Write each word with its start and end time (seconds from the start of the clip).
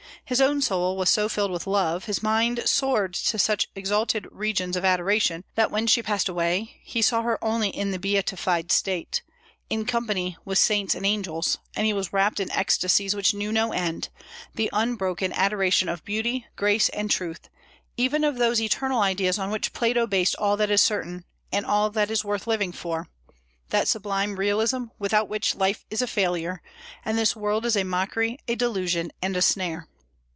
His 0.23 0.39
own 0.39 0.61
soul 0.61 0.95
was 0.95 1.09
so 1.09 1.27
filled 1.27 1.51
with 1.51 1.67
love, 1.67 2.05
his 2.05 2.23
mind 2.23 2.61
soared 2.65 3.13
to 3.15 3.37
such 3.37 3.67
exalted 3.75 4.27
regions 4.31 4.77
of 4.77 4.85
adoration, 4.85 5.43
that 5.55 5.71
when 5.71 5.87
she 5.87 6.01
passed 6.01 6.29
away 6.29 6.77
he 6.83 7.01
saw 7.01 7.21
her 7.21 7.43
only 7.43 7.67
in 7.67 7.91
the 7.91 7.99
beatified 7.99 8.71
state, 8.71 9.23
in 9.69 9.83
company 9.83 10.37
with 10.45 10.57
saints 10.57 10.95
and 10.95 11.05
angels; 11.05 11.57
and 11.75 11.85
he 11.85 11.91
was 11.91 12.13
wrapped 12.13 12.39
in 12.39 12.49
ecstasies 12.51 13.13
which 13.13 13.33
knew 13.33 13.51
no 13.51 13.73
end, 13.73 14.07
the 14.55 14.69
unbroken 14.71 15.33
adoration 15.33 15.89
of 15.89 16.05
beauty, 16.05 16.45
grace, 16.55 16.87
and 16.89 17.11
truth, 17.11 17.49
even 17.97 18.23
of 18.23 18.37
those 18.37 18.61
eternal 18.61 19.01
ideas 19.01 19.37
on 19.37 19.51
which 19.51 19.73
Plato 19.73 20.07
based 20.07 20.37
all 20.37 20.55
that 20.55 20.71
is 20.71 20.81
certain, 20.81 21.25
and 21.51 21.65
all 21.65 21.89
that 21.89 22.09
is 22.09 22.23
worth 22.23 22.47
living 22.47 22.71
for; 22.71 23.09
that 23.71 23.89
sublime 23.89 24.37
realism 24.37 24.85
without 24.97 25.27
which 25.27 25.55
life 25.55 25.83
is 25.89 26.01
a 26.01 26.07
failure, 26.07 26.61
and 27.03 27.17
this 27.17 27.35
world 27.35 27.65
is 27.65 27.75
"a 27.75 27.83
mockery, 27.83 28.39
a 28.47 28.55
delusion, 28.55 29.11
and 29.21 29.35
a 29.35 29.41
snare." 29.41 29.89